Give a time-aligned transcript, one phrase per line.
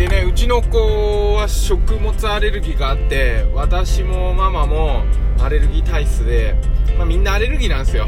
[0.00, 5.04] でねうちの子は食物アレルギーがあって私もママも
[5.38, 6.54] アレルギー体質で、
[6.96, 8.06] まあ、みんなアレルギーなんですよ。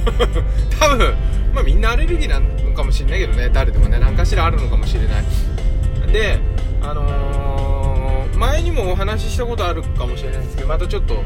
[0.80, 1.14] 多分、
[1.52, 6.10] まあ、みんなアレルギーなのかもしれないけどね誰でもね何かしらあるのかもしれない。
[6.10, 6.40] で
[6.80, 11.22] あのー、前にもお話ししたことあるかもしれないんですけどまたちょっと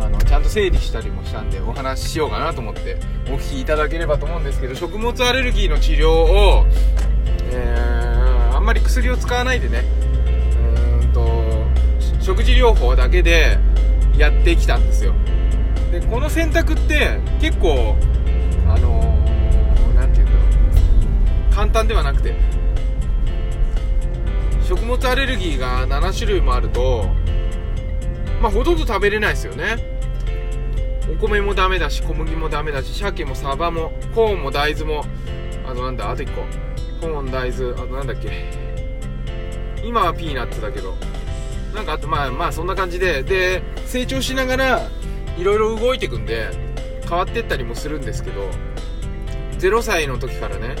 [0.00, 2.98] あのちゃんと整理したりもしたんでお話ししようかなと思って
[3.28, 6.66] お聞きいただければと思うんですけど食物アレルギーの治療を、
[7.52, 7.97] えー、
[8.68, 9.82] まり薬を使わないでね。
[11.00, 11.64] うーんと
[12.20, 13.58] 食事療法だけで
[14.14, 15.14] やってきたんですよ。
[15.90, 17.96] でこの選択って結構
[18.68, 19.16] あの
[19.94, 20.44] 何、ー、て言うんだろ
[21.50, 21.54] う。
[21.54, 22.34] 簡単ではなくて
[24.62, 27.06] 食物アレルギーが7種類もあると
[28.42, 29.96] まあほとんど食べれないですよね。
[31.10, 35.04] お米もダメだし小麦もダメだし鮭もサバもコーンも大豆も
[35.66, 36.42] あとなんだあと1個。
[36.98, 38.30] コーン大豆あとなんだっけ。
[39.84, 40.96] 今はピーナッツだけど。
[41.74, 43.22] なんかあとまあまあそんな感じで。
[43.22, 44.88] で成長しながら
[45.36, 46.50] いろいろ動いていくんで
[47.08, 48.50] 変わってったりもするんですけど。
[49.58, 50.76] 0歳の時からね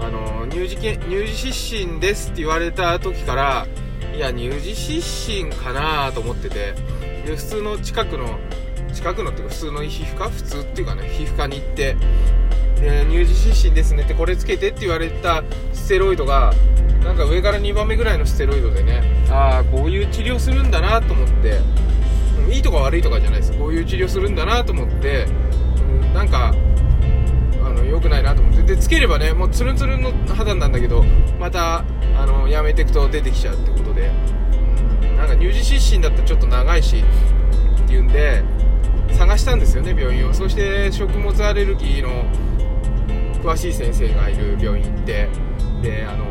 [0.00, 3.66] あの乳児乳児湿疹ですって言われた時から
[4.14, 6.74] いや乳児湿疹かなと思ってて。
[7.26, 8.38] で普通の近くの
[8.92, 10.28] 近くのっていうか普通の皮膚科？
[10.28, 11.96] 普通っていうかね皮膚科に行って
[12.82, 16.52] で乳児湿疹ですねってこれつけてって言われたステロイドが
[17.04, 21.60] なんか上から2番目ぐらいのステロイドでねああこういう治療するんだなと思って
[22.50, 23.52] いいとか悪いとかじゃないです。
[23.52, 26.52] こういう治療するんだなと思って、うん、なんか
[27.64, 28.62] あの良くないなと思って。
[28.62, 31.04] でつければねもうツルンツルンの肌なんだけど
[31.38, 31.84] また
[32.16, 34.10] あのやめていくと出てきちゃうってことで、
[35.02, 37.04] うん、なんか乳児湿疹だったらちょっと長いし
[37.84, 38.42] っていうんで
[39.12, 40.34] 探したんですよね病院を。
[40.34, 42.24] そして食物アレルギーの
[43.42, 45.28] 詳しい先生がいる病院行って
[45.82, 46.24] であの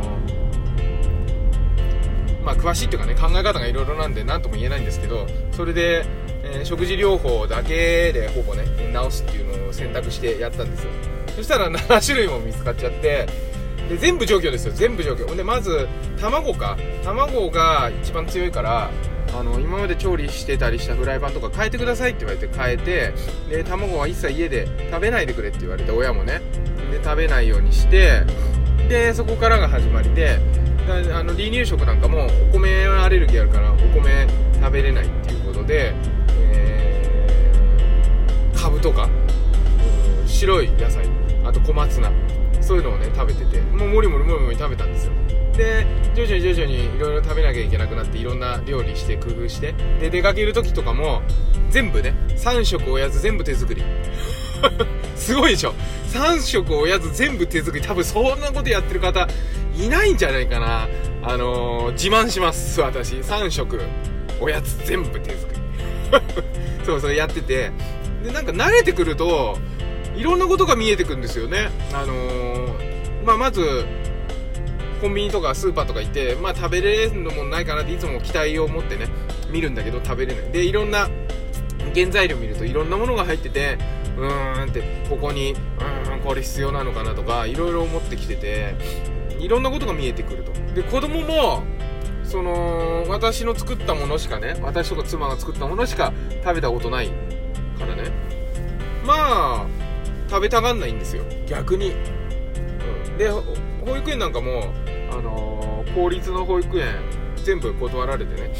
[2.43, 6.05] まあ詳しいっていうかね考え方がいろいろなんで何とも言えないんですけどそれで、
[6.43, 8.63] えー、食事療法だけでほぼね
[8.93, 10.83] 治すっていうのを選択してやったんです。
[10.83, 10.89] よ
[11.35, 13.27] そしたら7種類も見つかっちゃって
[13.89, 15.87] で全部除去ですよ全部除去でまず
[16.19, 16.77] 卵か。
[17.03, 18.89] 卵が一番強いから
[19.33, 23.13] あの今まで調理してたりしたフライパンとか変えてくださいって言われて変えて
[23.49, 26.41] で卵は一切家で食べないでくれって言われて親もね。
[26.91, 28.23] で食べないようにして
[28.87, 30.39] でそこからが始まりで
[31.13, 34.27] あの離乳食なんかもお米アレルギーあるからお米
[34.59, 35.93] 食べれないっていうことで、
[36.39, 39.09] えー、カブとか、
[40.27, 41.05] 白い野菜
[41.45, 42.11] あと小松菜
[42.61, 45.13] そういうのをね食べててもうもりもりもりもり食べたんですよ。
[45.55, 45.85] で
[46.15, 51.21] 徐々に徐々にいろいろ食べなきゃいけなくなっていろんな料理して工夫してで出かける時とかも
[51.69, 53.83] 全部ね3食おやつ全部手作り。
[55.21, 55.73] すごいでしょ。
[56.13, 59.27] 3食おやつ全部手作り多分そんなことやってる方
[59.77, 60.87] いないんじゃないかな。
[61.21, 63.13] あのー、自慢します私。
[63.17, 63.79] 3食
[64.39, 65.59] おやつ全部手作り。
[66.83, 67.71] そうそうやってて。
[68.23, 69.57] でなんか慣れてくると
[70.15, 71.69] いろんなことが見えてくるんですよね。
[71.93, 73.85] あのー、まあ、まず
[75.01, 79.07] コンビニとかスーパーとか行って、まあ、食べれるのもないかなっていつも期待を持ってね
[79.51, 80.51] 見るんだけど食べれない。
[80.51, 81.09] でいろんな
[81.93, 88.75] 原材料見るといろんなものが入っててーんってここにうーんこれ必要なのかなとかいろいろ思ってきてて
[89.39, 90.51] いろんなことが見えてくると。
[90.73, 91.63] で子供も
[92.23, 96.13] その私の作ったものしかね私とか妻が作ったものしか
[96.43, 97.07] 食べたことない
[97.77, 98.11] からね。
[99.05, 99.67] まあ
[100.29, 101.23] 食べたがんないんですよ。
[101.47, 104.71] 逆に、うん、で保育園なんかも、
[105.11, 106.87] あのー、公立の保育園
[107.43, 108.53] 全部断られてね、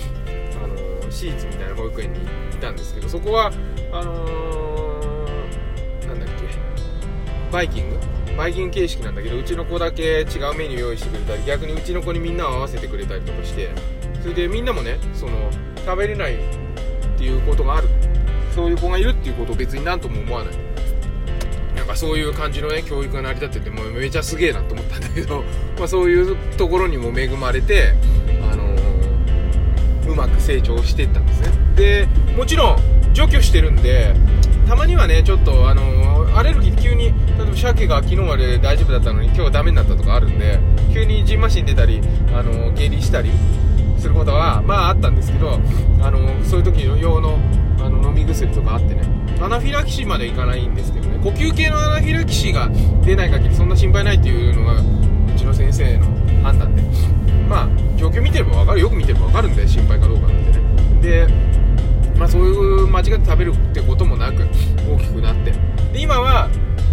[0.62, 2.26] あのー、私立みたいな保育園に行
[2.58, 3.52] ったんですけどそこは
[3.94, 4.71] あのー、
[7.52, 8.00] バイキング？
[8.38, 13.70] バイキング形式なんだけどうちの子だけ違うメニュー用意してくれたり逆にうちの子にみんなを合わせてくれたりとかして
[14.22, 16.38] それでみんなもねその食べれないっ
[17.18, 17.90] ていうことがある。
[18.52, 20.54] そういう子がいるっていうことを別に何とも思わない。
[21.76, 25.44] なんかそういう感じのね教育が成り立っててもうめちゃすげえなと思ったんだけど、
[25.80, 27.94] まあ、そういうところにも恵まれて、
[28.52, 31.52] あのー、うまく成長していったんですね。
[31.76, 32.78] でもちろん
[33.14, 34.14] 除去してるんで
[34.68, 40.60] たまにはねちょっと、あのー、アレルギー急に例えば鮭が昨日まで大丈夫だったのに今日はダメになったとかあるんで
[40.94, 42.02] 急にジンマシン出たり、
[42.34, 43.32] あの、下痢したり
[43.98, 45.60] することはまああったんですけど、
[46.02, 47.38] あのそういう時用の
[47.80, 49.02] あの飲み薬とかあってね。
[49.42, 51.20] アナフィラキシーまでいかないんですけどね。
[51.24, 52.70] 呼吸系のアナフィラキシーが
[53.04, 54.84] 出ない限りそんな心配ないっていうのがう
[55.38, 56.06] ちの先生の
[56.44, 56.82] 判断で。
[57.48, 58.82] まあ状況見てれば分かる。
[58.82, 60.58] よく見てれば分かるんで心配かどうかなんてね。
[61.02, 61.28] で
[62.18, 62.52] まあそうい
[62.84, 64.48] う間違って食べるってこともなく
[64.88, 65.71] 大きくなって。
[65.92, 66.50] で今は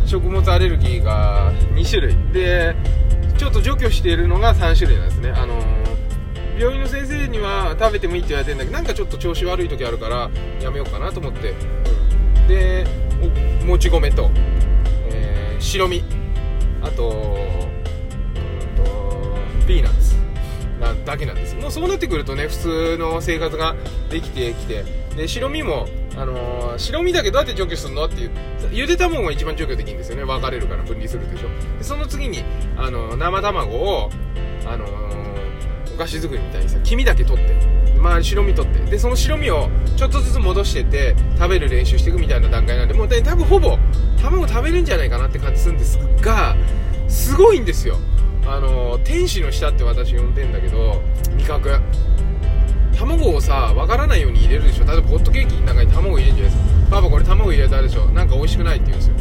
[0.06, 2.16] 食物アレルギーが2種類。
[2.32, 2.74] で
[3.36, 5.30] ちょっと除去しているのが3種類なんですね。
[5.30, 10.30] あのー、病院の先生には食べてもいいって言われてるんだけどなんかちょっと調子悪い時あるから
[10.60, 12.86] やめようかなと思って、うん、で
[13.64, 14.30] もち米と、
[15.10, 16.02] えー、白身。
[16.80, 17.14] あとん
[18.76, 19.36] と
[19.66, 20.16] ピーナッツ。
[20.80, 21.54] なだけなんです。
[21.56, 23.76] もうそうなってくるとね普通の生活が
[24.10, 24.84] できてきて。
[25.16, 25.88] で白身も
[26.18, 28.30] あのー、白身だけどうやって除去するのっていう
[28.72, 30.24] ゆで卵が一番除去できるんですよね。
[30.24, 31.48] 分かれるから分離するでしょ。
[31.78, 32.42] でその次に、
[32.76, 34.10] あのー、生卵を、
[34.66, 37.54] あのー、お菓子作りみたいにさ黄身だけ取って
[37.96, 38.90] 周り白身取って。
[38.90, 43.78] でその白身をちょっとずつ戻してって食べる練習していくみたいな段階なんでもうで多分ほぼ
[44.20, 46.56] 卵食べるんじゃないかなって感じするんですが
[47.06, 47.96] すごいんですよ。
[48.46, 51.00] あの天使の舌って私呼んでんだけど
[51.36, 51.80] 味覚。
[52.98, 54.84] 卵をさわからないように入れるでしょ。
[54.84, 56.90] 例えばホットケーキの中に卵入れるんじゃないですか。
[56.90, 58.06] パパこれ卵入れたでしょ。
[58.06, 59.14] なんか美味しくないって言うんですよ。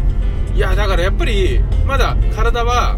[0.56, 2.98] いやだからやっぱりまだ体は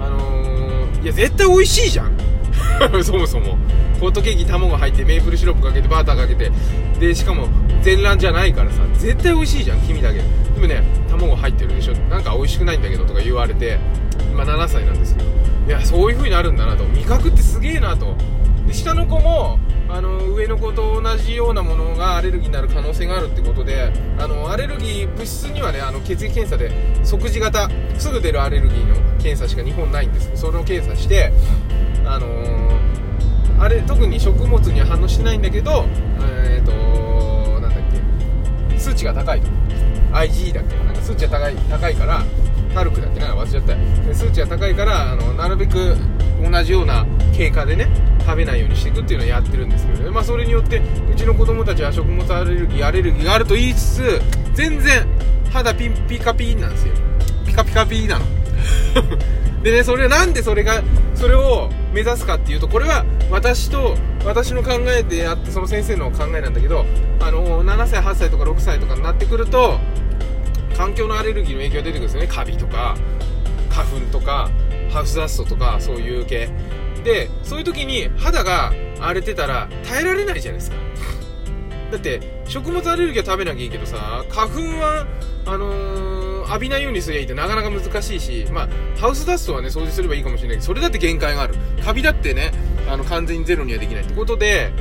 [0.00, 2.16] あのー、いや絶対美味しいじゃん。
[3.04, 3.58] そもそも。
[4.00, 6.50] ホットケーキ卵入ってメープルシロップかけてバターかけて。
[6.98, 7.48] でしかも
[7.82, 8.80] 全卵じゃないからさ。
[8.94, 10.18] 絶対美味しいじゃん黄身だけ。
[10.18, 10.24] で
[10.60, 11.94] もね卵入ってるでしょ。
[12.08, 13.78] なんか美味しくないんだけどとか言われて
[14.32, 15.28] 今7歳なんですけど
[15.68, 16.84] いやそういう風になるんだなと。
[16.84, 18.16] 味覚ってすげえなと。
[18.66, 19.58] で下の子も
[19.88, 26.72] あの上の子と同じようなものがアレルギーになる可能性があるってことであのアレルギー物質にはねあの血液検査で
[27.04, 27.68] 即時型
[27.98, 30.30] すぐ出るアレルギーの検査しか日本ないんです。
[30.34, 31.32] それを検査して
[32.06, 35.84] あのー、あれ特に食物には反応してないんだけど
[36.20, 37.82] えっ、ー、となんだっ
[38.70, 39.48] け数値が高いと。
[40.12, 40.92] IgE だっけな。
[40.92, 42.22] んか数値が高い高いから
[42.72, 44.14] タルクだっけな忘れちゃった。
[44.14, 45.96] 数値が高いからあのなるべく
[46.42, 47.06] 同じような
[47.36, 47.88] 経過でね
[48.24, 50.80] 食べないようにしていくっていうのをやってるんですけどね、まあ、それによって
[51.12, 54.22] うちの子供たちは食物アレルギーアレルギーがあると言いつつ
[54.54, 55.06] 全然
[55.52, 56.94] 肌ピンピカピンなんですよ。
[57.46, 58.24] ピカピカピーなの。
[59.62, 60.82] でねそれなんでそれが
[61.14, 66.84] それを目指すかっていうとこれは私と私の考えであってその先生の考えなんだけど
[67.20, 69.78] あの7歳8歳とか6歳とかになってくると
[70.76, 72.26] 環境のアレルギーの影響が出てくるんですよね。
[72.26, 72.96] カビとか
[73.70, 74.50] 花粉とか
[74.90, 76.48] ハウスダストとかそういう系。
[77.04, 80.76] でそういう時に肌が荒れてたら耐えられないじゃないですか。
[81.92, 85.06] だって食物アレルギーは食べなきゃいいけどさ花粉は
[85.46, 88.68] あのー、浴びないようにすりゃいいってなかなか難しいしまあ
[88.98, 91.54] ハウスダストはね掃除すればいいかもしれないけどそれだって限界がある。
[91.84, 92.50] カビだってね
[92.88, 94.72] あの完全にゼロにはできないってことで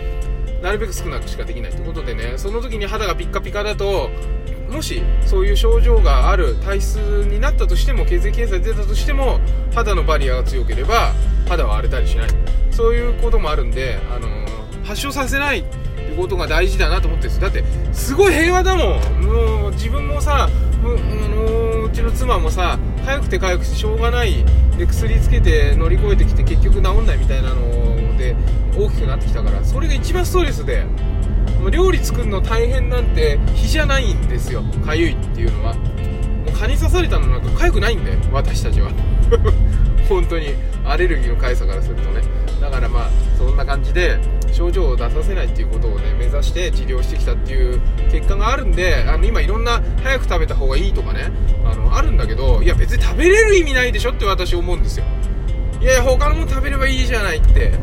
[0.62, 4.10] なるべく少なくしかできないってことでねその時に肌がピッカピカだと
[4.70, 9.40] もしそういう症状がある体質になったとしても血液検査で出たとしても
[9.76, 11.14] 肌のバリアが強ければ
[11.48, 12.30] 肌は荒れたりしない。
[12.72, 17.64] そういうこともあるんで、あのー、発症させないってことが大事だなと思ってるんですだって
[17.94, 19.22] すごい平和だもん。
[19.22, 20.50] もう自分もさ
[20.84, 20.92] う,、あ
[21.30, 24.44] の、うちの妻もさ痒くて痒くてしょうがない。
[24.78, 28.36] で薬つけて乗り越えてきて結局治んないみたいなので
[28.76, 29.64] 大きくなってきたから。
[29.64, 30.86] それが一番ストレスで
[31.72, 34.64] 料理作るの大変なんて日じゃないんですよ。
[34.86, 35.76] かゆいっていうのは。
[35.76, 35.82] も
[36.50, 38.92] う蚊に刺されたのなんかかゆくないんで私たちは。
[40.08, 40.54] 本当に
[40.86, 42.22] アレルギーのかゆさからするとね。
[42.62, 44.18] だからまあそんな感じで
[44.52, 51.32] 症状を出させないっていうことをね目指して治療してきたっていう結果があるんであの今いろんな早く食べた方がいいとかね
[51.66, 55.06] あのあるんだけどいや別に食べれる意味ないでしょって私思うんですよ。
[55.82, 57.74] いやいや他のもの食べればいいじゃないって。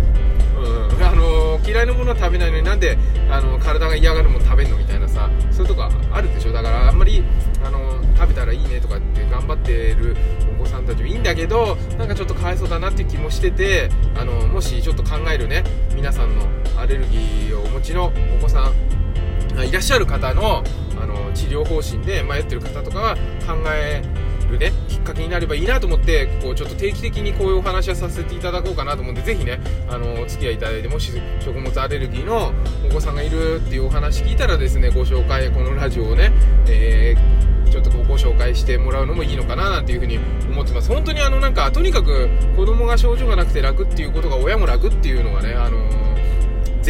[0.57, 1.05] うん。
[1.05, 2.97] あの嫌いなものは食べないのになんで
[3.31, 4.90] あの体が嫌がるもの食べるのみたいな。
[5.11, 6.53] さそういうとこあるでしょ。
[6.53, 7.23] だからあんまり
[7.65, 10.17] あの食べたらいいねとかって頑張ってる
[10.59, 15.65] お子さんたちもいいんだけどなんかちょっとかわいそうだなっていう気もしててあのもしちょっと考えるね
[15.95, 16.47] 皆さんの
[16.79, 20.63] アレルギーをお持ちのお子さんいらっしゃる方の
[21.01, 23.15] あの治療方針で迷ってる方とかは
[23.47, 24.03] 考え
[24.51, 32.53] るねきっかけになればいいなと思ってこうちょっと定期的にこういうお話はさせていただこうかなと思うんでぜひねあのお付き合いいただいてもし食物アレルギーの
[32.89, 36.33] お子さんがいるっていうお話聞いたらですねご紹介このラジオをね、
[36.69, 40.19] えー、ちょっとご紹介してもらうのもいいのかななんていうふうに
[40.51, 40.89] 思ってます。
[40.89, 46.10] 本当にあのなんかとにかく子供が症状がなくて楽っていうことが親も楽っていうのがねあのー、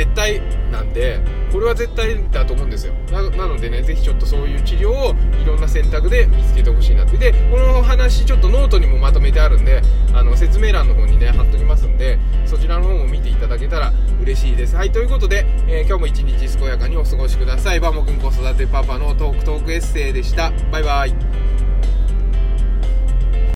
[0.01, 0.41] 絶対
[0.73, 1.21] なんで
[1.53, 2.95] これは絶対だと思うんですよ。
[3.11, 7.19] なのでねぜひちょっとそういう治療をいろんな選択で見つけてほしいなって。
[7.19, 9.83] でこの話ちょっとノートにもまとめてあるんで
[10.15, 13.93] あの説明欄の方にね貼っときますんでそちらの方も見ていただけたら
[14.23, 14.75] 嬉しいです。
[14.75, 17.81] はいということで、えー、今日も一日健やかにお過ごしください。
[17.81, 20.51] バモくん子育てパパのトークトークエッセイでした。
[20.73, 21.60] バイバイ。